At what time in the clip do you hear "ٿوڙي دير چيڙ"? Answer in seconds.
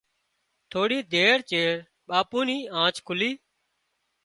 0.71-1.69